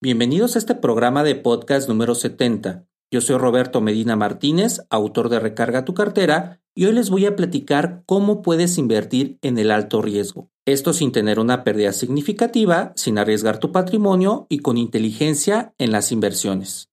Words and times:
Bienvenidos 0.00 0.54
a 0.54 0.60
este 0.60 0.76
programa 0.76 1.24
de 1.24 1.34
podcast 1.34 1.88
número 1.88 2.14
70. 2.14 2.86
Yo 3.10 3.20
soy 3.20 3.36
Roberto 3.36 3.80
Medina 3.80 4.14
Martínez, 4.14 4.86
autor 4.90 5.28
de 5.28 5.40
Recarga 5.40 5.84
tu 5.84 5.92
cartera, 5.92 6.62
y 6.72 6.84
hoy 6.84 6.92
les 6.92 7.10
voy 7.10 7.26
a 7.26 7.34
platicar 7.34 8.04
cómo 8.06 8.40
puedes 8.40 8.78
invertir 8.78 9.40
en 9.42 9.58
el 9.58 9.72
alto 9.72 10.00
riesgo. 10.00 10.52
Esto 10.64 10.92
sin 10.92 11.10
tener 11.10 11.40
una 11.40 11.64
pérdida 11.64 11.92
significativa, 11.92 12.92
sin 12.94 13.18
arriesgar 13.18 13.58
tu 13.58 13.72
patrimonio 13.72 14.46
y 14.48 14.60
con 14.60 14.78
inteligencia 14.78 15.74
en 15.78 15.90
las 15.90 16.12
inversiones. 16.12 16.90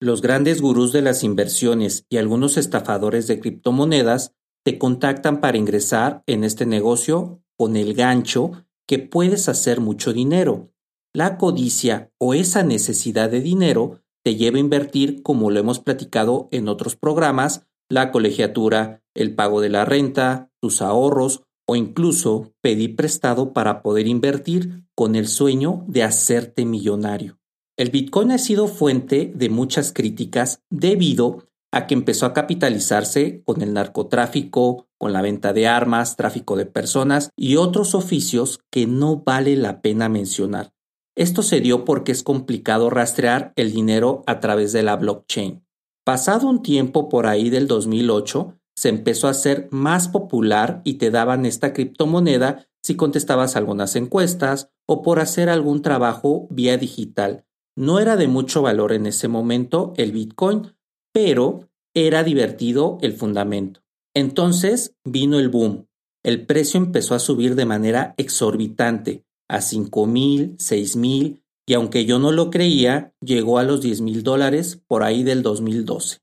Los 0.00 0.22
grandes 0.22 0.62
gurús 0.62 0.92
de 0.92 1.02
las 1.02 1.24
inversiones 1.24 2.06
y 2.08 2.16
algunos 2.16 2.56
estafadores 2.56 3.26
de 3.26 3.38
criptomonedas 3.38 4.32
te 4.64 4.78
contactan 4.78 5.42
para 5.42 5.58
ingresar 5.58 6.22
en 6.26 6.42
este 6.42 6.64
negocio 6.64 7.42
con 7.58 7.76
el 7.76 7.92
gancho 7.92 8.64
que 8.86 8.98
puedes 8.98 9.50
hacer 9.50 9.80
mucho 9.80 10.14
dinero 10.14 10.70
la 11.14 11.38
codicia 11.38 12.10
o 12.18 12.34
esa 12.34 12.64
necesidad 12.64 13.30
de 13.30 13.40
dinero 13.40 14.00
te 14.24 14.34
lleva 14.34 14.56
a 14.56 14.60
invertir, 14.60 15.22
como 15.22 15.50
lo 15.50 15.60
hemos 15.60 15.78
platicado 15.78 16.48
en 16.50 16.68
otros 16.68 16.96
programas, 16.96 17.66
la 17.88 18.10
colegiatura, 18.10 19.02
el 19.14 19.34
pago 19.34 19.60
de 19.60 19.68
la 19.68 19.84
renta, 19.84 20.50
tus 20.60 20.82
ahorros 20.82 21.44
o 21.66 21.76
incluso 21.76 22.52
pedir 22.60 22.96
prestado 22.96 23.52
para 23.52 23.80
poder 23.80 24.08
invertir 24.08 24.86
con 24.94 25.14
el 25.14 25.28
sueño 25.28 25.84
de 25.86 26.02
hacerte 26.02 26.64
millonario. 26.64 27.38
El 27.76 27.90
Bitcoin 27.90 28.32
ha 28.32 28.38
sido 28.38 28.66
fuente 28.66 29.32
de 29.34 29.48
muchas 29.50 29.92
críticas 29.92 30.60
debido 30.70 31.48
a 31.72 31.86
que 31.86 31.94
empezó 31.94 32.26
a 32.26 32.32
capitalizarse 32.32 33.42
con 33.44 33.62
el 33.62 33.72
narcotráfico, 33.72 34.86
con 34.98 35.12
la 35.12 35.22
venta 35.22 35.52
de 35.52 35.66
armas, 35.66 36.16
tráfico 36.16 36.56
de 36.56 36.66
personas 36.66 37.30
y 37.36 37.56
otros 37.56 37.94
oficios 37.94 38.60
que 38.70 38.86
no 38.86 39.22
vale 39.24 39.56
la 39.56 39.80
pena 39.80 40.08
mencionar. 40.08 40.73
Esto 41.16 41.42
se 41.42 41.60
dio 41.60 41.84
porque 41.84 42.12
es 42.12 42.22
complicado 42.22 42.90
rastrear 42.90 43.52
el 43.56 43.72
dinero 43.72 44.24
a 44.26 44.40
través 44.40 44.72
de 44.72 44.82
la 44.82 44.96
blockchain. 44.96 45.64
Pasado 46.04 46.48
un 46.48 46.62
tiempo 46.62 47.08
por 47.08 47.26
ahí 47.26 47.50
del 47.50 47.68
2008, 47.68 48.58
se 48.76 48.88
empezó 48.88 49.28
a 49.28 49.30
hacer 49.30 49.68
más 49.70 50.08
popular 50.08 50.82
y 50.84 50.94
te 50.94 51.10
daban 51.10 51.46
esta 51.46 51.72
criptomoneda 51.72 52.66
si 52.82 52.96
contestabas 52.96 53.56
algunas 53.56 53.94
encuestas 53.96 54.70
o 54.86 55.02
por 55.02 55.20
hacer 55.20 55.48
algún 55.48 55.82
trabajo 55.82 56.48
vía 56.50 56.76
digital. 56.76 57.46
No 57.76 58.00
era 58.00 58.16
de 58.16 58.28
mucho 58.28 58.62
valor 58.62 58.92
en 58.92 59.06
ese 59.06 59.28
momento 59.28 59.94
el 59.96 60.12
Bitcoin, 60.12 60.74
pero 61.12 61.68
era 61.94 62.24
divertido 62.24 62.98
el 63.00 63.12
fundamento. 63.12 63.80
Entonces 64.14 64.96
vino 65.04 65.38
el 65.38 65.48
boom. 65.48 65.86
El 66.24 66.44
precio 66.44 66.78
empezó 66.78 67.14
a 67.14 67.20
subir 67.20 67.54
de 67.54 67.66
manera 67.66 68.14
exorbitante 68.16 69.24
a 69.48 69.60
cinco 69.60 70.06
mil, 70.06 70.56
seis 70.58 70.96
mil 70.96 71.44
y 71.66 71.74
aunque 71.74 72.04
yo 72.04 72.18
no 72.18 72.32
lo 72.32 72.50
creía, 72.50 73.14
llegó 73.20 73.58
a 73.58 73.64
los 73.64 73.80
10 73.80 74.02
mil 74.02 74.22
dólares 74.22 74.82
por 74.86 75.02
ahí 75.02 75.22
del 75.22 75.42
2012. 75.42 76.18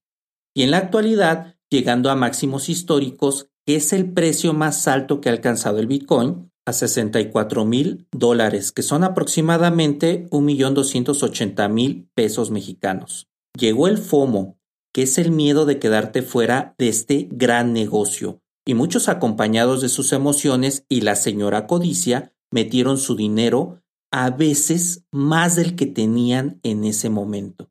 Y 0.53 0.63
en 0.63 0.71
la 0.71 0.77
actualidad, 0.77 1.55
llegando 1.69 2.09
a 2.11 2.15
máximos 2.15 2.69
históricos, 2.69 3.49
que 3.65 3.75
es 3.75 3.93
el 3.93 4.11
precio 4.11 4.53
más 4.53 4.87
alto 4.87 5.21
que 5.21 5.29
ha 5.29 5.31
alcanzado 5.31 5.79
el 5.79 5.87
Bitcoin, 5.87 6.51
a 6.65 6.73
64 6.73 7.65
mil 7.65 8.07
dólares, 8.11 8.71
que 8.71 8.83
son 8.83 9.03
aproximadamente 9.03 10.27
1.280.000 10.29 12.07
pesos 12.13 12.51
mexicanos. 12.51 13.27
Llegó 13.57 13.87
el 13.87 13.97
FOMO, 13.97 14.59
que 14.93 15.03
es 15.03 15.17
el 15.17 15.31
miedo 15.31 15.65
de 15.65 15.79
quedarte 15.79 16.21
fuera 16.21 16.75
de 16.77 16.89
este 16.89 17.27
gran 17.31 17.73
negocio, 17.73 18.41
y 18.63 18.75
muchos 18.75 19.09
acompañados 19.09 19.81
de 19.81 19.89
sus 19.89 20.13
emociones 20.13 20.85
y 20.87 21.01
la 21.01 21.15
señora 21.15 21.65
codicia 21.65 22.33
metieron 22.51 22.97
su 22.97 23.15
dinero 23.15 23.81
a 24.11 24.29
veces 24.29 25.05
más 25.11 25.55
del 25.55 25.75
que 25.75 25.85
tenían 25.85 26.59
en 26.63 26.83
ese 26.83 27.09
momento. 27.09 27.69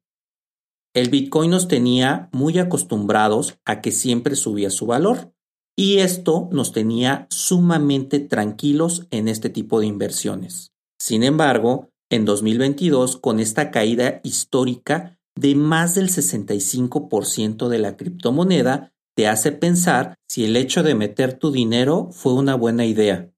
El 0.95 1.09
Bitcoin 1.09 1.51
nos 1.51 1.69
tenía 1.69 2.29
muy 2.33 2.59
acostumbrados 2.59 3.59
a 3.65 3.81
que 3.81 3.93
siempre 3.93 4.35
subía 4.35 4.71
su 4.71 4.87
valor 4.87 5.33
y 5.77 5.99
esto 5.99 6.49
nos 6.51 6.73
tenía 6.73 7.27
sumamente 7.31 8.19
tranquilos 8.19 9.07
en 9.11 9.29
este 9.29 9.51
tipo 9.51 9.81
de 9.81 9.87
inversiones. 9.87 10.73
Sin 11.01 11.23
embargo, 11.23 11.91
en 12.11 12.25
2022, 12.25 13.17
con 13.19 13.39
esta 13.39 13.71
caída 13.71 14.21
histórica 14.25 15.19
de 15.37 15.55
más 15.55 15.95
del 15.95 16.09
65% 16.11 17.69
de 17.69 17.79
la 17.79 17.97
criptomoneda, 17.97 18.93
te 19.17 19.29
hace 19.29 19.53
pensar 19.53 20.17
si 20.29 20.45
el 20.45 20.57
hecho 20.57 20.83
de 20.83 20.95
meter 20.95 21.39
tu 21.39 21.53
dinero 21.53 22.09
fue 22.11 22.35
una 22.35 22.57
buena 22.57 22.85
idea. 22.85 23.30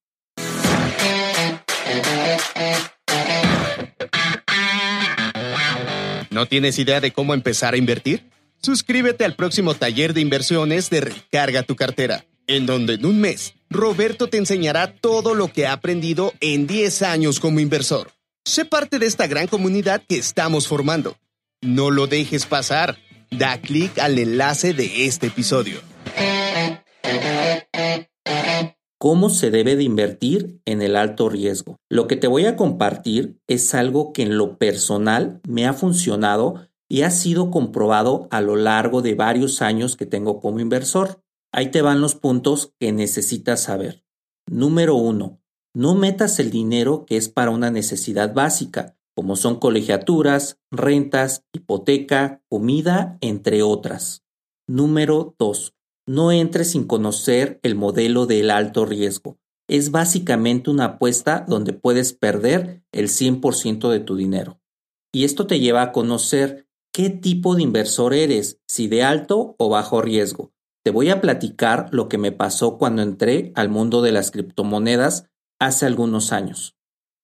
¿No 6.32 6.46
tienes 6.46 6.78
idea 6.78 7.02
de 7.02 7.12
cómo 7.12 7.34
empezar 7.34 7.74
a 7.74 7.76
invertir? 7.76 8.24
Suscríbete 8.62 9.26
al 9.26 9.34
próximo 9.34 9.74
taller 9.74 10.14
de 10.14 10.22
inversiones 10.22 10.88
de 10.88 11.02
Recarga 11.02 11.62
tu 11.62 11.76
cartera, 11.76 12.24
en 12.46 12.64
donde 12.64 12.94
en 12.94 13.04
un 13.04 13.20
mes 13.20 13.52
Roberto 13.68 14.28
te 14.28 14.38
enseñará 14.38 14.94
todo 14.94 15.34
lo 15.34 15.48
que 15.48 15.66
ha 15.66 15.72
aprendido 15.72 16.32
en 16.40 16.66
10 16.66 17.02
años 17.02 17.38
como 17.38 17.60
inversor. 17.60 18.12
Sé 18.46 18.64
parte 18.64 18.98
de 18.98 19.06
esta 19.06 19.26
gran 19.26 19.46
comunidad 19.46 20.02
que 20.08 20.16
estamos 20.16 20.68
formando. 20.68 21.18
No 21.60 21.90
lo 21.90 22.06
dejes 22.06 22.46
pasar. 22.46 22.96
Da 23.30 23.60
clic 23.60 23.98
al 23.98 24.18
enlace 24.18 24.72
de 24.72 25.04
este 25.04 25.26
episodio 25.26 25.91
cómo 29.02 29.30
se 29.30 29.50
debe 29.50 29.74
de 29.74 29.82
invertir 29.82 30.60
en 30.64 30.80
el 30.80 30.94
alto 30.94 31.28
riesgo. 31.28 31.80
Lo 31.90 32.06
que 32.06 32.14
te 32.14 32.28
voy 32.28 32.46
a 32.46 32.54
compartir 32.54 33.40
es 33.48 33.74
algo 33.74 34.12
que 34.12 34.22
en 34.22 34.38
lo 34.38 34.58
personal 34.58 35.40
me 35.48 35.66
ha 35.66 35.72
funcionado 35.72 36.68
y 36.88 37.02
ha 37.02 37.10
sido 37.10 37.50
comprobado 37.50 38.28
a 38.30 38.40
lo 38.40 38.54
largo 38.54 39.02
de 39.02 39.16
varios 39.16 39.60
años 39.60 39.96
que 39.96 40.06
tengo 40.06 40.40
como 40.40 40.60
inversor. 40.60 41.20
Ahí 41.52 41.72
te 41.72 41.82
van 41.82 42.00
los 42.00 42.14
puntos 42.14 42.74
que 42.78 42.92
necesitas 42.92 43.64
saber. 43.64 44.04
Número 44.48 44.94
uno, 44.94 45.40
no 45.74 45.96
metas 45.96 46.38
el 46.38 46.52
dinero 46.52 47.04
que 47.04 47.16
es 47.16 47.28
para 47.28 47.50
una 47.50 47.72
necesidad 47.72 48.32
básica, 48.32 48.96
como 49.16 49.34
son 49.34 49.58
colegiaturas, 49.58 50.60
rentas, 50.70 51.42
hipoteca, 51.52 52.40
comida, 52.48 53.18
entre 53.20 53.64
otras. 53.64 54.22
Número 54.68 55.34
2. 55.40 55.74
No 56.06 56.32
entres 56.32 56.72
sin 56.72 56.84
conocer 56.84 57.60
el 57.62 57.76
modelo 57.76 58.26
del 58.26 58.50
alto 58.50 58.84
riesgo. 58.86 59.38
Es 59.68 59.90
básicamente 59.90 60.68
una 60.70 60.84
apuesta 60.84 61.44
donde 61.46 61.72
puedes 61.72 62.12
perder 62.12 62.82
el 62.90 63.08
100% 63.08 63.88
de 63.88 64.00
tu 64.00 64.16
dinero. 64.16 64.60
Y 65.12 65.24
esto 65.24 65.46
te 65.46 65.60
lleva 65.60 65.82
a 65.82 65.92
conocer 65.92 66.66
qué 66.92 67.08
tipo 67.08 67.54
de 67.54 67.62
inversor 67.62 68.14
eres, 68.14 68.58
si 68.66 68.88
de 68.88 69.04
alto 69.04 69.54
o 69.58 69.68
bajo 69.68 70.02
riesgo. 70.02 70.52
Te 70.84 70.90
voy 70.90 71.10
a 71.10 71.20
platicar 71.20 71.88
lo 71.92 72.08
que 72.08 72.18
me 72.18 72.32
pasó 72.32 72.76
cuando 72.76 73.02
entré 73.02 73.52
al 73.54 73.68
mundo 73.68 74.02
de 74.02 74.10
las 74.10 74.32
criptomonedas 74.32 75.30
hace 75.60 75.86
algunos 75.86 76.32
años. 76.32 76.76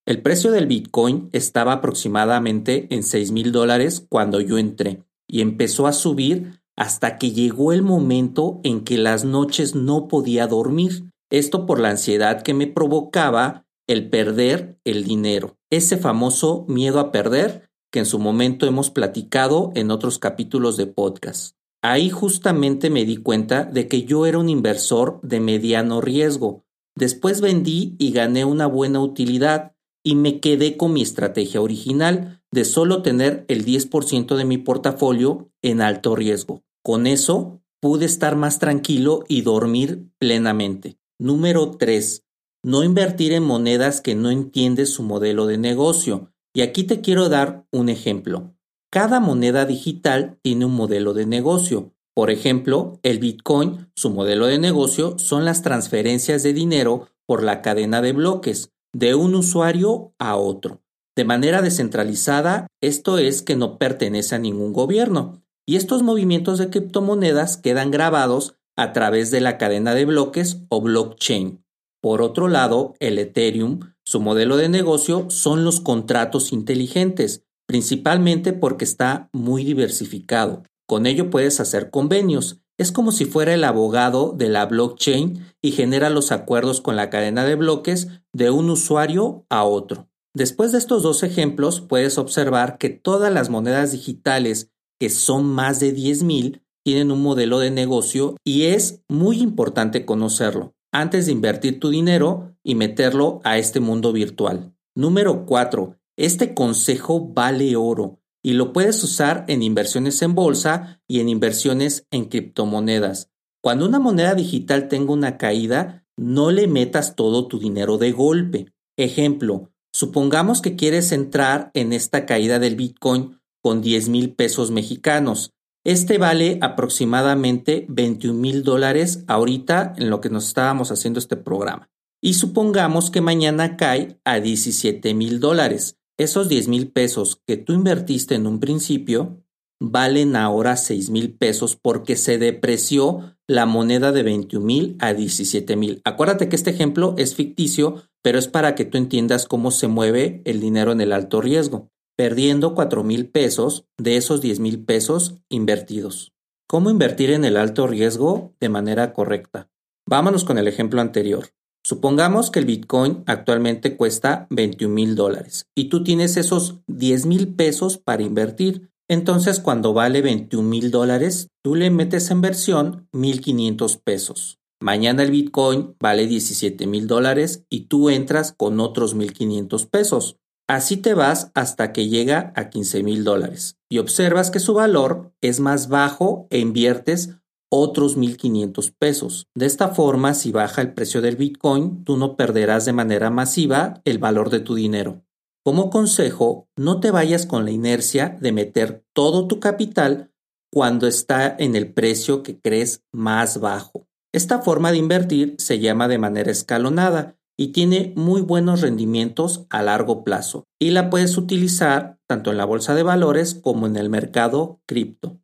El 0.06 0.22
precio 0.22 0.52
del 0.52 0.66
Bitcoin 0.66 1.28
estaba 1.32 1.72
aproximadamente 1.72 2.86
en 2.94 3.02
6 3.02 3.32
mil 3.32 3.50
dólares 3.50 4.06
cuando 4.08 4.40
yo 4.40 4.56
entré 4.56 5.02
y 5.26 5.40
empezó 5.40 5.86
a 5.86 5.92
subir 5.92 6.57
hasta 6.78 7.18
que 7.18 7.32
llegó 7.32 7.72
el 7.72 7.82
momento 7.82 8.60
en 8.62 8.84
que 8.84 8.98
las 8.98 9.24
noches 9.24 9.74
no 9.74 10.06
podía 10.06 10.46
dormir. 10.46 11.10
Esto 11.28 11.66
por 11.66 11.80
la 11.80 11.90
ansiedad 11.90 12.42
que 12.42 12.54
me 12.54 12.68
provocaba 12.68 13.66
el 13.88 14.08
perder 14.08 14.78
el 14.84 15.02
dinero. 15.02 15.56
Ese 15.70 15.96
famoso 15.96 16.64
miedo 16.68 17.00
a 17.00 17.10
perder 17.10 17.68
que 17.90 17.98
en 17.98 18.06
su 18.06 18.20
momento 18.20 18.64
hemos 18.64 18.90
platicado 18.90 19.72
en 19.74 19.90
otros 19.90 20.20
capítulos 20.20 20.76
de 20.76 20.86
podcast. 20.86 21.56
Ahí 21.82 22.10
justamente 22.10 22.90
me 22.90 23.04
di 23.04 23.16
cuenta 23.16 23.64
de 23.64 23.88
que 23.88 24.04
yo 24.04 24.24
era 24.24 24.38
un 24.38 24.48
inversor 24.48 25.20
de 25.22 25.40
mediano 25.40 26.00
riesgo. 26.00 26.64
Después 26.96 27.40
vendí 27.40 27.96
y 27.98 28.12
gané 28.12 28.44
una 28.44 28.68
buena 28.68 29.00
utilidad 29.00 29.72
y 30.04 30.14
me 30.14 30.38
quedé 30.38 30.76
con 30.76 30.92
mi 30.92 31.02
estrategia 31.02 31.60
original 31.60 32.40
de 32.52 32.64
solo 32.64 33.02
tener 33.02 33.44
el 33.48 33.64
10% 33.64 34.36
de 34.36 34.44
mi 34.44 34.58
portafolio 34.58 35.50
en 35.60 35.80
alto 35.80 36.14
riesgo. 36.14 36.62
Con 36.88 37.06
eso 37.06 37.60
pude 37.82 38.06
estar 38.06 38.34
más 38.34 38.58
tranquilo 38.58 39.22
y 39.28 39.42
dormir 39.42 40.08
plenamente. 40.16 40.96
Número 41.18 41.72
3. 41.72 42.24
No 42.64 42.82
invertir 42.82 43.34
en 43.34 43.42
monedas 43.42 44.00
que 44.00 44.14
no 44.14 44.30
entiendes 44.30 44.88
su 44.88 45.02
modelo 45.02 45.44
de 45.44 45.58
negocio. 45.58 46.32
Y 46.54 46.62
aquí 46.62 46.84
te 46.84 47.02
quiero 47.02 47.28
dar 47.28 47.66
un 47.72 47.90
ejemplo. 47.90 48.54
Cada 48.90 49.20
moneda 49.20 49.66
digital 49.66 50.38
tiene 50.40 50.64
un 50.64 50.76
modelo 50.76 51.12
de 51.12 51.26
negocio. 51.26 51.92
Por 52.14 52.30
ejemplo, 52.30 52.98
el 53.02 53.18
Bitcoin, 53.18 53.90
su 53.94 54.08
modelo 54.08 54.46
de 54.46 54.58
negocio 54.58 55.18
son 55.18 55.44
las 55.44 55.60
transferencias 55.60 56.42
de 56.42 56.54
dinero 56.54 57.08
por 57.26 57.42
la 57.42 57.60
cadena 57.60 58.00
de 58.00 58.14
bloques 58.14 58.70
de 58.94 59.14
un 59.14 59.34
usuario 59.34 60.14
a 60.18 60.36
otro. 60.36 60.80
De 61.14 61.26
manera 61.26 61.60
descentralizada, 61.60 62.66
esto 62.80 63.18
es 63.18 63.42
que 63.42 63.56
no 63.56 63.76
pertenece 63.76 64.36
a 64.36 64.38
ningún 64.38 64.72
gobierno. 64.72 65.42
Y 65.68 65.76
estos 65.76 66.02
movimientos 66.02 66.56
de 66.56 66.70
criptomonedas 66.70 67.58
quedan 67.58 67.90
grabados 67.90 68.54
a 68.74 68.94
través 68.94 69.30
de 69.30 69.42
la 69.42 69.58
cadena 69.58 69.94
de 69.94 70.06
bloques 70.06 70.62
o 70.70 70.80
blockchain. 70.80 71.62
Por 72.00 72.22
otro 72.22 72.48
lado, 72.48 72.94
el 73.00 73.18
Ethereum, 73.18 73.80
su 74.02 74.18
modelo 74.18 74.56
de 74.56 74.70
negocio 74.70 75.26
son 75.28 75.64
los 75.64 75.80
contratos 75.82 76.54
inteligentes, 76.54 77.44
principalmente 77.66 78.54
porque 78.54 78.86
está 78.86 79.28
muy 79.34 79.62
diversificado. 79.62 80.62
Con 80.86 81.04
ello 81.04 81.28
puedes 81.28 81.60
hacer 81.60 81.90
convenios. 81.90 82.62
Es 82.78 82.90
como 82.90 83.12
si 83.12 83.26
fuera 83.26 83.52
el 83.52 83.64
abogado 83.64 84.32
de 84.34 84.48
la 84.48 84.64
blockchain 84.64 85.52
y 85.60 85.72
genera 85.72 86.08
los 86.08 86.32
acuerdos 86.32 86.80
con 86.80 86.96
la 86.96 87.10
cadena 87.10 87.44
de 87.44 87.56
bloques 87.56 88.08
de 88.32 88.48
un 88.48 88.70
usuario 88.70 89.44
a 89.50 89.64
otro. 89.64 90.08
Después 90.34 90.72
de 90.72 90.78
estos 90.78 91.02
dos 91.02 91.22
ejemplos, 91.22 91.82
puedes 91.82 92.16
observar 92.16 92.78
que 92.78 92.88
todas 92.88 93.30
las 93.30 93.50
monedas 93.50 93.92
digitales, 93.92 94.70
que 94.98 95.10
son 95.10 95.44
más 95.44 95.80
de 95.80 95.94
10.000, 95.94 96.62
tienen 96.84 97.10
un 97.10 97.22
modelo 97.22 97.58
de 97.58 97.70
negocio 97.70 98.36
y 98.44 98.64
es 98.64 99.02
muy 99.08 99.40
importante 99.40 100.04
conocerlo 100.04 100.74
antes 100.92 101.26
de 101.26 101.32
invertir 101.32 101.80
tu 101.80 101.90
dinero 101.90 102.56
y 102.62 102.74
meterlo 102.74 103.40
a 103.44 103.58
este 103.58 103.80
mundo 103.80 104.12
virtual. 104.12 104.74
Número 104.94 105.44
4. 105.46 105.96
Este 106.16 106.54
consejo 106.54 107.20
vale 107.32 107.76
oro 107.76 108.20
y 108.42 108.54
lo 108.54 108.72
puedes 108.72 109.02
usar 109.04 109.44
en 109.48 109.62
inversiones 109.62 110.22
en 110.22 110.34
bolsa 110.34 111.00
y 111.06 111.20
en 111.20 111.28
inversiones 111.28 112.06
en 112.10 112.24
criptomonedas. 112.26 113.30
Cuando 113.62 113.86
una 113.86 113.98
moneda 113.98 114.34
digital 114.34 114.88
tenga 114.88 115.12
una 115.12 115.36
caída, 115.36 116.06
no 116.16 116.50
le 116.50 116.66
metas 116.66 117.16
todo 117.16 117.46
tu 117.46 117.58
dinero 117.58 117.98
de 117.98 118.12
golpe. 118.12 118.72
Ejemplo, 118.96 119.70
supongamos 119.92 120.62
que 120.62 120.76
quieres 120.76 121.12
entrar 121.12 121.70
en 121.74 121.92
esta 121.92 122.26
caída 122.26 122.58
del 122.58 122.76
Bitcoin 122.76 123.38
con 123.62 123.80
10 123.80 124.08
mil 124.08 124.34
pesos 124.34 124.70
mexicanos. 124.70 125.52
Este 125.84 126.18
vale 126.18 126.58
aproximadamente 126.60 127.86
21 127.88 128.38
mil 128.38 128.62
dólares 128.62 129.24
ahorita 129.26 129.94
en 129.96 130.10
lo 130.10 130.20
que 130.20 130.30
nos 130.30 130.46
estábamos 130.46 130.90
haciendo 130.90 131.18
este 131.18 131.36
programa. 131.36 131.88
Y 132.20 132.34
supongamos 132.34 133.10
que 133.10 133.20
mañana 133.20 133.76
cae 133.76 134.20
a 134.24 134.40
17 134.40 135.14
mil 135.14 135.40
dólares. 135.40 135.96
Esos 136.18 136.48
10 136.48 136.68
mil 136.68 136.90
pesos 136.90 137.40
que 137.46 137.56
tú 137.56 137.72
invertiste 137.72 138.34
en 138.34 138.46
un 138.46 138.58
principio 138.58 139.44
valen 139.80 140.34
ahora 140.34 140.76
6 140.76 141.10
mil 141.10 141.32
pesos 141.34 141.76
porque 141.76 142.16
se 142.16 142.38
depreció 142.38 143.36
la 143.46 143.64
moneda 143.64 144.10
de 144.10 144.24
21 144.24 144.66
mil 144.66 144.96
a 144.98 145.14
17 145.14 145.76
mil. 145.76 146.02
Acuérdate 146.04 146.48
que 146.48 146.56
este 146.56 146.70
ejemplo 146.70 147.14
es 147.16 147.36
ficticio, 147.36 148.02
pero 148.20 148.38
es 148.38 148.48
para 148.48 148.74
que 148.74 148.84
tú 148.84 148.98
entiendas 148.98 149.46
cómo 149.46 149.70
se 149.70 149.86
mueve 149.86 150.42
el 150.44 150.60
dinero 150.60 150.90
en 150.90 151.00
el 151.00 151.12
alto 151.12 151.40
riesgo 151.40 151.88
perdiendo 152.18 152.74
4 152.74 153.04
mil 153.04 153.28
pesos 153.30 153.84
de 153.96 154.16
esos 154.16 154.40
10 154.40 154.58
mil 154.58 154.84
pesos 154.84 155.36
invertidos. 155.48 156.32
¿Cómo 156.66 156.90
invertir 156.90 157.30
en 157.30 157.44
el 157.44 157.56
alto 157.56 157.86
riesgo 157.86 158.52
de 158.58 158.68
manera 158.68 159.12
correcta? 159.12 159.70
Vámonos 160.04 160.42
con 160.42 160.58
el 160.58 160.66
ejemplo 160.66 161.00
anterior. 161.00 161.50
Supongamos 161.84 162.50
que 162.50 162.58
el 162.58 162.64
Bitcoin 162.64 163.22
actualmente 163.26 163.96
cuesta 163.96 164.48
21 164.50 164.92
mil 164.92 165.14
dólares 165.14 165.66
y 165.76 165.90
tú 165.90 166.02
tienes 166.02 166.36
esos 166.36 166.80
10 166.88 167.26
mil 167.26 167.54
pesos 167.54 167.98
para 167.98 168.24
invertir. 168.24 168.90
Entonces, 169.08 169.60
cuando 169.60 169.92
vale 169.94 170.20
21 170.20 170.68
mil 170.68 170.90
dólares, 170.90 171.46
tú 171.62 171.76
le 171.76 171.88
metes 171.90 172.32
en 172.32 172.40
versión 172.40 173.08
1.500 173.12 174.00
pesos. 174.02 174.58
Mañana 174.80 175.22
el 175.22 175.30
Bitcoin 175.30 175.94
vale 176.00 176.26
17 176.26 176.86
mil 176.88 177.06
dólares 177.06 177.64
y 177.70 177.82
tú 177.82 178.10
entras 178.10 178.52
con 178.52 178.80
otros 178.80 179.16
1.500 179.16 179.88
pesos. 179.88 180.36
Así 180.68 180.98
te 180.98 181.14
vas 181.14 181.50
hasta 181.54 181.94
que 181.94 182.08
llega 182.08 182.52
a 182.54 182.68
15 182.68 183.02
mil 183.02 183.24
dólares 183.24 183.78
y 183.88 183.98
observas 183.98 184.50
que 184.50 184.60
su 184.60 184.74
valor 184.74 185.32
es 185.40 185.60
más 185.60 185.88
bajo 185.88 186.46
e 186.50 186.58
inviertes 186.58 187.30
otros 187.70 188.18
1.500 188.18 188.94
pesos. 188.98 189.46
De 189.54 189.64
esta 189.64 189.88
forma, 189.88 190.34
si 190.34 190.52
baja 190.52 190.82
el 190.82 190.92
precio 190.92 191.22
del 191.22 191.36
Bitcoin, 191.36 192.04
tú 192.04 192.18
no 192.18 192.36
perderás 192.36 192.84
de 192.84 192.92
manera 192.92 193.30
masiva 193.30 194.02
el 194.04 194.18
valor 194.18 194.50
de 194.50 194.60
tu 194.60 194.74
dinero. 194.74 195.24
Como 195.64 195.88
consejo, 195.88 196.68
no 196.76 197.00
te 197.00 197.10
vayas 197.10 197.46
con 197.46 197.64
la 197.64 197.70
inercia 197.70 198.36
de 198.40 198.52
meter 198.52 199.04
todo 199.14 199.48
tu 199.48 199.60
capital 199.60 200.32
cuando 200.70 201.06
está 201.06 201.56
en 201.58 201.76
el 201.76 201.92
precio 201.92 202.42
que 202.42 202.60
crees 202.60 203.04
más 203.10 203.58
bajo. 203.58 204.06
Esta 204.34 204.60
forma 204.60 204.92
de 204.92 204.98
invertir 204.98 205.54
se 205.58 205.78
llama 205.78 206.08
de 206.08 206.18
manera 206.18 206.50
escalonada 206.50 207.38
y 207.58 207.68
tiene 207.68 208.12
muy 208.16 208.40
buenos 208.40 208.80
rendimientos 208.80 209.66
a 209.68 209.82
largo 209.82 210.22
plazo 210.22 210.68
y 210.78 210.90
la 210.90 211.10
puedes 211.10 211.36
utilizar 211.36 212.18
tanto 212.28 212.52
en 212.52 212.56
la 212.56 212.64
bolsa 212.64 212.94
de 212.94 213.02
valores 213.02 213.54
como 213.54 213.86
en 213.86 213.96
el 213.96 214.08
mercado 214.08 214.80
cripto. 214.86 215.40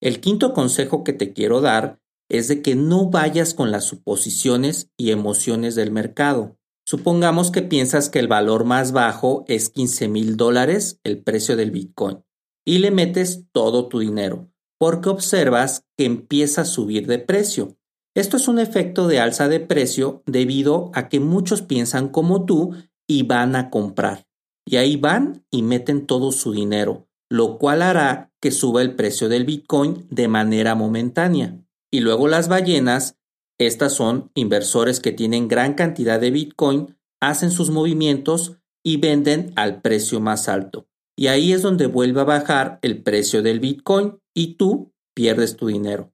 El 0.00 0.20
quinto 0.20 0.52
consejo 0.52 1.02
que 1.02 1.14
te 1.14 1.32
quiero 1.32 1.62
dar 1.62 2.00
es 2.28 2.48
de 2.48 2.60
que 2.60 2.74
no 2.74 3.08
vayas 3.08 3.54
con 3.54 3.70
las 3.70 3.84
suposiciones 3.84 4.90
y 4.98 5.10
emociones 5.10 5.74
del 5.74 5.90
mercado. 5.90 6.58
Supongamos 6.86 7.50
que 7.50 7.62
piensas 7.62 8.10
que 8.10 8.18
el 8.18 8.28
valor 8.28 8.64
más 8.64 8.92
bajo 8.92 9.44
es 9.48 9.70
15 9.70 10.08
mil 10.08 10.36
dólares 10.36 11.00
el 11.02 11.22
precio 11.22 11.56
del 11.56 11.70
Bitcoin 11.70 12.22
y 12.66 12.78
le 12.78 12.90
metes 12.90 13.46
todo 13.52 13.88
tu 13.88 14.00
dinero 14.00 14.50
porque 14.78 15.08
observas 15.08 15.86
que 15.96 16.04
empieza 16.04 16.62
a 16.62 16.66
subir 16.66 17.06
de 17.06 17.18
precio 17.18 17.78
esto 18.14 18.36
es 18.36 18.46
un 18.46 18.60
efecto 18.60 19.08
de 19.08 19.18
alza 19.18 19.48
de 19.48 19.60
precio 19.60 20.22
debido 20.26 20.90
a 20.94 21.08
que 21.08 21.18
muchos 21.18 21.62
piensan 21.62 22.08
como 22.08 22.44
tú 22.44 22.74
y 23.08 23.24
van 23.24 23.56
a 23.56 23.70
comprar. 23.70 24.26
Y 24.66 24.76
ahí 24.76 24.96
van 24.96 25.44
y 25.50 25.62
meten 25.62 26.06
todo 26.06 26.30
su 26.32 26.52
dinero, 26.52 27.08
lo 27.28 27.58
cual 27.58 27.82
hará 27.82 28.32
que 28.40 28.50
suba 28.50 28.82
el 28.82 28.94
precio 28.94 29.28
del 29.28 29.44
Bitcoin 29.44 30.06
de 30.10 30.28
manera 30.28 30.74
momentánea. 30.74 31.58
Y 31.90 32.00
luego 32.00 32.28
las 32.28 32.48
ballenas, 32.48 33.16
estas 33.58 33.94
son 33.94 34.30
inversores 34.34 35.00
que 35.00 35.12
tienen 35.12 35.48
gran 35.48 35.74
cantidad 35.74 36.20
de 36.20 36.30
Bitcoin, 36.30 36.96
hacen 37.20 37.50
sus 37.50 37.70
movimientos 37.70 38.58
y 38.84 38.98
venden 38.98 39.52
al 39.56 39.82
precio 39.82 40.20
más 40.20 40.48
alto. 40.48 40.86
Y 41.16 41.26
ahí 41.28 41.52
es 41.52 41.62
donde 41.62 41.86
vuelve 41.86 42.20
a 42.20 42.24
bajar 42.24 42.78
el 42.82 43.02
precio 43.02 43.42
del 43.42 43.60
Bitcoin 43.60 44.18
y 44.34 44.54
tú 44.54 44.92
pierdes 45.14 45.56
tu 45.56 45.66
dinero. 45.66 46.13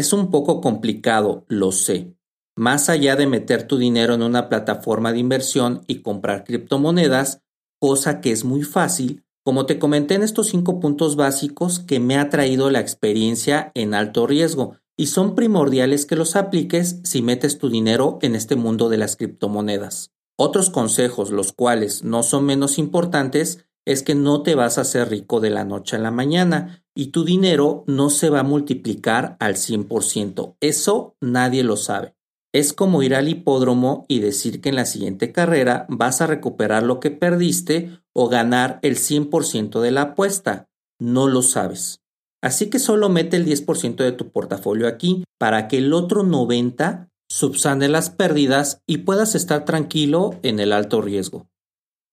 Es 0.00 0.14
un 0.14 0.30
poco 0.30 0.62
complicado, 0.62 1.44
lo 1.48 1.72
sé. 1.72 2.16
Más 2.56 2.88
allá 2.88 3.16
de 3.16 3.26
meter 3.26 3.64
tu 3.64 3.76
dinero 3.76 4.14
en 4.14 4.22
una 4.22 4.48
plataforma 4.48 5.12
de 5.12 5.18
inversión 5.18 5.82
y 5.88 6.00
comprar 6.00 6.44
criptomonedas, 6.44 7.42
cosa 7.78 8.22
que 8.22 8.32
es 8.32 8.42
muy 8.42 8.62
fácil, 8.62 9.24
como 9.44 9.66
te 9.66 9.78
comenté 9.78 10.14
en 10.14 10.22
estos 10.22 10.48
cinco 10.48 10.80
puntos 10.80 11.16
básicos 11.16 11.80
que 11.80 12.00
me 12.00 12.16
ha 12.16 12.30
traído 12.30 12.70
la 12.70 12.80
experiencia 12.80 13.72
en 13.74 13.92
alto 13.92 14.26
riesgo 14.26 14.76
y 14.96 15.08
son 15.08 15.34
primordiales 15.34 16.06
que 16.06 16.16
los 16.16 16.34
apliques 16.34 17.00
si 17.04 17.20
metes 17.20 17.58
tu 17.58 17.68
dinero 17.68 18.18
en 18.22 18.36
este 18.36 18.56
mundo 18.56 18.88
de 18.88 18.96
las 18.96 19.16
criptomonedas. 19.16 20.12
Otros 20.38 20.70
consejos, 20.70 21.30
los 21.30 21.52
cuales 21.52 22.04
no 22.04 22.22
son 22.22 22.46
menos 22.46 22.78
importantes, 22.78 23.66
es 23.90 24.04
que 24.04 24.14
no 24.14 24.42
te 24.42 24.54
vas 24.54 24.78
a 24.78 24.82
hacer 24.82 25.08
rico 25.08 25.40
de 25.40 25.50
la 25.50 25.64
noche 25.64 25.96
a 25.96 25.98
la 25.98 26.12
mañana 26.12 26.84
y 26.94 27.06
tu 27.06 27.24
dinero 27.24 27.82
no 27.88 28.08
se 28.08 28.30
va 28.30 28.40
a 28.40 28.44
multiplicar 28.44 29.36
al 29.40 29.56
100%. 29.56 30.56
Eso 30.60 31.16
nadie 31.20 31.64
lo 31.64 31.76
sabe. 31.76 32.14
Es 32.52 32.72
como 32.72 33.02
ir 33.02 33.16
al 33.16 33.28
hipódromo 33.28 34.04
y 34.06 34.20
decir 34.20 34.60
que 34.60 34.68
en 34.68 34.76
la 34.76 34.84
siguiente 34.84 35.32
carrera 35.32 35.86
vas 35.88 36.20
a 36.20 36.28
recuperar 36.28 36.84
lo 36.84 37.00
que 37.00 37.10
perdiste 37.10 38.00
o 38.12 38.28
ganar 38.28 38.78
el 38.82 38.96
100% 38.96 39.80
de 39.80 39.90
la 39.90 40.02
apuesta. 40.02 40.68
No 41.00 41.26
lo 41.26 41.42
sabes. 41.42 42.00
Así 42.42 42.70
que 42.70 42.78
solo 42.78 43.08
mete 43.08 43.36
el 43.36 43.44
10% 43.44 43.96
de 43.96 44.12
tu 44.12 44.30
portafolio 44.30 44.86
aquí 44.86 45.24
para 45.36 45.66
que 45.66 45.78
el 45.78 45.92
otro 45.92 46.22
90% 46.22 47.08
subsane 47.28 47.88
las 47.88 48.10
pérdidas 48.10 48.82
y 48.86 48.98
puedas 48.98 49.34
estar 49.34 49.64
tranquilo 49.64 50.38
en 50.42 50.58
el 50.58 50.72
alto 50.72 51.00
riesgo. 51.00 51.49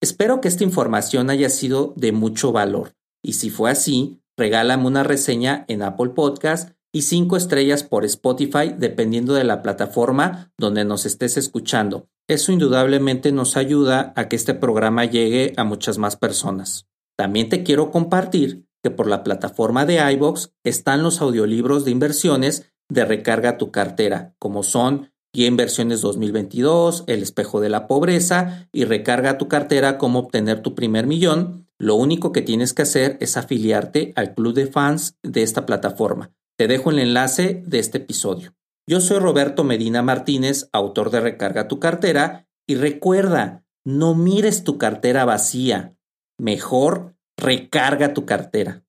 Espero 0.01 0.41
que 0.41 0.47
esta 0.47 0.63
información 0.63 1.29
haya 1.29 1.49
sido 1.49 1.93
de 1.95 2.11
mucho 2.11 2.51
valor 2.51 2.93
y 3.23 3.33
si 3.33 3.49
fue 3.49 3.71
así, 3.71 4.21
regálame 4.37 4.87
una 4.87 5.03
reseña 5.03 5.65
en 5.67 5.81
Apple 5.81 6.11
Podcast 6.11 6.71
y 6.93 7.01
cinco 7.01 7.35
estrellas 7.35 7.83
por 7.83 8.05
Spotify 8.05 8.73
dependiendo 8.77 9.33
de 9.33 9.43
la 9.43 9.61
plataforma 9.61 10.53
donde 10.57 10.85
nos 10.85 11.05
estés 11.05 11.35
escuchando. 11.37 12.07
Eso 12.29 12.51
indudablemente 12.51 13.31
nos 13.31 13.57
ayuda 13.57 14.13
a 14.15 14.29
que 14.29 14.35
este 14.35 14.53
programa 14.53 15.05
llegue 15.05 15.53
a 15.57 15.63
muchas 15.63 15.97
más 15.97 16.15
personas. 16.15 16.87
También 17.17 17.49
te 17.49 17.63
quiero 17.63 17.91
compartir 17.91 18.65
que 18.83 18.91
por 18.91 19.07
la 19.07 19.23
plataforma 19.23 19.85
de 19.85 19.99
iBox 20.13 20.51
están 20.63 21.03
los 21.03 21.21
audiolibros 21.21 21.83
de 21.83 21.91
inversiones 21.91 22.71
de 22.89 23.03
recarga 23.03 23.57
tu 23.57 23.71
cartera, 23.71 24.35
como 24.39 24.63
son 24.63 25.11
Guía 25.37 25.49
Inversiones 25.49 26.01
2022, 26.01 27.03
El 27.05 27.21
espejo 27.21 27.61
de 27.61 27.69
la 27.69 27.85
pobreza 27.85 28.67
y 28.71 28.85
recarga 28.85 29.37
tu 29.37 29.47
cartera 29.47 29.99
cómo 29.99 30.17
obtener 30.17 30.63
tu 30.63 30.73
primer 30.73 31.05
millón 31.05 31.67
Lo 31.77 31.93
único 31.93 32.31
que 32.31 32.41
tienes 32.41 32.73
que 32.73 32.81
hacer 32.81 33.19
es 33.21 33.37
afiliarte 33.37 34.13
al 34.15 34.33
club 34.33 34.55
de 34.55 34.65
fans 34.65 35.15
de 35.21 35.43
esta 35.43 35.67
plataforma. 35.67 36.31
Te 36.57 36.67
dejo 36.67 36.89
el 36.89 36.97
enlace 36.97 37.61
de 37.67 37.77
este 37.77 37.99
episodio. 37.99 38.55
Yo 38.87 38.99
soy 38.99 39.19
Roberto 39.19 39.63
Medina 39.63 40.01
Martínez, 40.01 40.69
autor 40.73 41.11
de 41.11 41.19
Recarga 41.19 41.67
tu 41.67 41.79
cartera, 41.79 42.47
y 42.65 42.73
recuerda, 42.73 43.63
no 43.85 44.15
mires 44.15 44.63
tu 44.63 44.79
cartera 44.79 45.23
vacía. 45.23 45.95
Mejor 46.39 47.15
recarga 47.37 48.15
tu 48.15 48.25
cartera. 48.25 48.81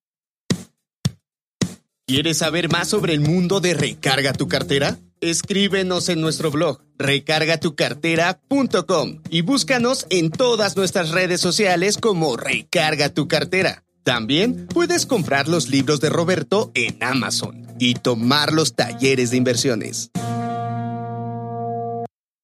¿Quieres 2.07 2.39
saber 2.39 2.71
más 2.71 2.89
sobre 2.89 3.13
el 3.13 3.21
mundo 3.21 3.61
de 3.61 3.75
Recarga 3.75 4.33
tu 4.33 4.49
cartera? 4.49 4.97
Escríbenos 5.21 6.09
en 6.09 6.21
nuestro 6.21 6.53
blog 6.53 6.81
recargatucartera.com 6.97 9.21
y 9.31 9.41
búscanos 9.43 10.07
en 10.11 10.31
todas 10.31 10.77
nuestras 10.77 11.11
redes 11.11 11.41
sociales 11.41 11.99
como 11.99 12.37
Recarga 12.37 13.09
tu 13.09 13.27
cartera. 13.27 13.83
También 14.05 14.69
puedes 14.69 15.07
comprar 15.07 15.49
los 15.49 15.69
libros 15.69 15.99
de 16.01 16.09
Roberto 16.09 16.71
en 16.75 17.03
Amazon 17.03 17.67
y 17.81 17.95
tomar 17.95 18.53
los 18.53 18.77
talleres 18.77 19.33
de 19.33 19.39
inversiones. 19.39 20.13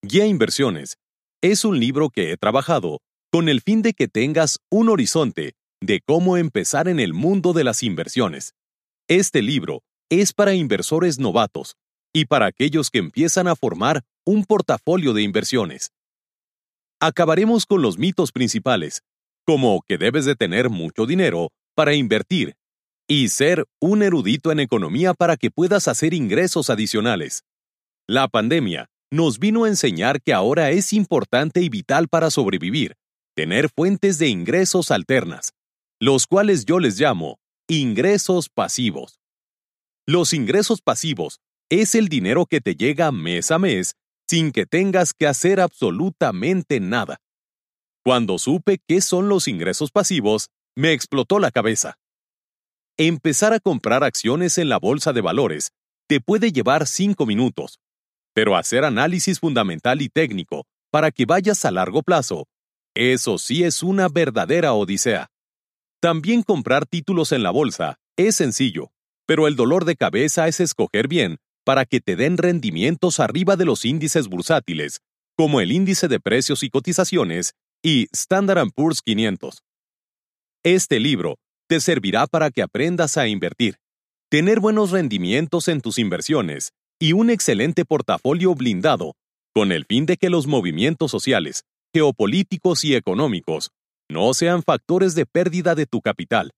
Guía 0.03 0.27
Inversiones 0.27 0.97
es 1.43 1.65
un 1.65 1.79
libro 1.79 2.11
que 2.11 2.33
he 2.33 2.37
trabajado 2.37 2.99
con 3.31 3.49
el 3.49 3.63
fin 3.63 3.83
de 3.83 3.93
que 3.95 4.09
tengas 4.09 4.59
un 4.71 4.89
horizonte 4.89 5.53
de 5.81 6.01
cómo 6.05 6.37
empezar 6.37 6.89
en 6.89 6.99
el 6.99 7.15
mundo 7.15 7.53
de 7.53 7.63
las 7.65 7.85
inversiones. 7.85 8.55
Este 9.09 9.43
libro 9.43 9.83
es 10.11 10.33
para 10.33 10.55
inversores 10.55 11.19
novatos 11.19 11.77
y 12.15 12.27
para 12.27 12.47
aquellos 12.47 12.91
que 12.91 12.99
empiezan 13.01 13.49
a 13.49 13.57
formar 13.57 14.05
un 14.25 14.45
portafolio 14.45 15.13
de 15.13 15.23
inversiones. 15.23 15.91
Acabaremos 17.01 17.67
con 17.67 17.83
los 17.83 17.99
mitos 17.99 18.31
principales, 18.31 19.03
como 19.45 19.83
que 19.87 19.99
debes 19.99 20.25
de 20.25 20.37
tener 20.37 20.71
mucho 20.71 21.07
dinero 21.07 21.51
para 21.75 21.93
invertir 21.95 22.55
y 23.09 23.29
ser 23.29 23.67
un 23.81 24.03
erudito 24.03 24.53
en 24.53 24.61
economía 24.61 25.13
para 25.13 25.37
que 25.37 25.51
puedas 25.51 25.89
hacer 25.89 26.15
ingresos 26.15 26.71
adicionales. 26.71 27.43
La 28.07 28.29
pandemia 28.29 28.87
nos 29.11 29.39
vino 29.39 29.65
a 29.65 29.69
enseñar 29.69 30.23
que 30.23 30.33
ahora 30.33 30.71
es 30.71 30.93
importante 30.93 31.61
y 31.61 31.69
vital 31.69 32.09
para 32.09 32.31
sobrevivir, 32.31 32.95
tener 33.35 33.69
fuentes 33.69 34.19
de 34.19 34.29
ingresos 34.29 34.91
alternas, 34.91 35.53
los 36.01 36.27
cuales 36.27 36.65
yo 36.65 36.79
les 36.79 36.99
llamo 36.99 37.39
ingresos 37.69 38.49
pasivos. 38.49 39.19
Los 40.07 40.33
ingresos 40.33 40.81
pasivos 40.81 41.41
es 41.71 41.95
el 41.95 42.09
dinero 42.09 42.47
que 42.47 42.61
te 42.61 42.75
llega 42.77 43.11
mes 43.13 43.51
a 43.51 43.59
mes 43.59 43.95
sin 44.29 44.53
que 44.53 44.67
tengas 44.67 45.13
que 45.13 45.27
hacer 45.27 45.61
absolutamente 45.61 46.81
nada. 46.81 47.19
Cuando 48.05 48.39
supe 48.39 48.81
qué 48.87 49.01
son 49.01 49.29
los 49.29 49.49
ingresos 49.49 49.91
pasivos, 49.91 50.49
me 50.77 50.93
explotó 50.93 51.39
la 51.39 51.51
cabeza. 51.51 51.97
Empezar 52.97 53.53
a 53.53 53.61
comprar 53.61 54.05
acciones 54.05 54.59
en 54.59 54.69
la 54.69 54.79
bolsa 54.79 55.13
de 55.13 55.21
valores 55.21 55.71
te 56.07 56.21
puede 56.21 56.53
llevar 56.53 56.87
cinco 56.87 57.27
minutos, 57.27 57.81
pero 58.35 58.57
hacer 58.57 58.85
análisis 58.85 59.41
fundamental 59.41 60.03
y 60.03 60.09
técnico 60.09 60.67
para 60.91 61.11
que 61.11 61.25
vayas 61.27 61.65
a 61.65 61.71
largo 61.71 62.03
plazo, 62.03 62.47
eso 62.95 63.39
sí 63.39 63.65
es 63.65 63.83
una 63.83 64.09
verdadera 64.09 64.75
odisea. 64.75 65.29
También 66.01 66.43
comprar 66.43 66.87
títulos 66.87 67.33
en 67.33 67.43
la 67.43 67.51
bolsa 67.51 67.99
es 68.17 68.37
sencillo, 68.37 68.91
pero 69.27 69.49
el 69.49 69.57
dolor 69.57 69.85
de 69.85 69.97
cabeza 69.97 70.47
es 70.47 70.61
escoger 70.61 71.09
bien 71.09 71.39
para 71.65 71.87
que 71.87 72.01
te 72.01 72.17
den 72.17 72.37
rendimientos 72.37 73.21
arriba 73.21 73.57
de 73.57 73.65
los 73.65 73.85
índices 73.85 74.29
bursátiles, 74.29 75.01
como 75.37 75.61
el 75.61 75.73
índice 75.73 76.09
de 76.09 76.21
precios 76.21 76.63
y 76.63 76.71
cotizaciones 76.71 77.55
y 77.83 78.07
Standard 78.13 78.71
Poor's 78.75 79.03
500. 79.03 79.63
Este 80.63 81.01
libro 81.01 81.37
te 81.69 81.81
servirá 81.81 82.27
para 82.27 82.51
que 82.51 82.63
aprendas 82.63 83.17
a 83.17 83.27
invertir, 83.27 83.77
tener 84.31 84.61
buenos 84.61 84.91
rendimientos 84.91 85.69
en 85.69 85.81
tus 85.81 85.99
inversiones 85.99 86.73
y 87.01 87.13
un 87.13 87.31
excelente 87.31 87.85
portafolio 87.85 88.55
blindado, 88.55 89.15
con 89.55 89.73
el 89.73 89.85
fin 89.85 90.07
de 90.07 90.17
que 90.17 90.31
los 90.31 90.47
movimientos 90.47 91.11
sociales, 91.11 91.65
geopolíticos 91.93 92.85
y 92.85 92.95
económicos 92.95 93.71
no 94.11 94.35
sean 94.35 94.63
factores 94.63 95.15
de 95.15 95.27
pérdida 95.27 95.75
de 95.75 95.87
tu 95.87 96.01
capital. 96.01 96.53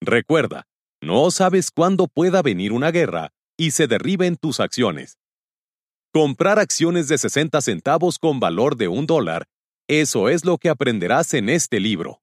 Recuerda, 0.00 0.64
no 1.02 1.30
sabes 1.30 1.70
cuándo 1.70 2.08
pueda 2.08 2.42
venir 2.42 2.72
una 2.72 2.90
guerra 2.90 3.32
y 3.56 3.72
se 3.72 3.86
derriben 3.86 4.36
tus 4.36 4.60
acciones. 4.60 5.18
Comprar 6.12 6.58
acciones 6.58 7.08
de 7.08 7.18
60 7.18 7.60
centavos 7.60 8.18
con 8.18 8.40
valor 8.40 8.76
de 8.76 8.88
un 8.88 9.06
dólar, 9.06 9.46
eso 9.88 10.28
es 10.28 10.44
lo 10.44 10.58
que 10.58 10.68
aprenderás 10.68 11.34
en 11.34 11.48
este 11.48 11.80
libro. 11.80 12.20